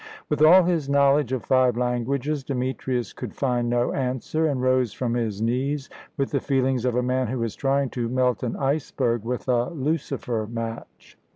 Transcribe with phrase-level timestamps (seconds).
[0.29, 5.13] With all his knowledge of five languages, Demetrius could find no answer, and rose from
[5.13, 9.23] his knees with the feelings of a man who is trying to melt an iceberg
[9.23, 11.19] with a lucifer match.